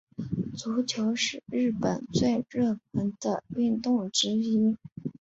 [0.57, 4.75] 足球是日本最热门的运动之一。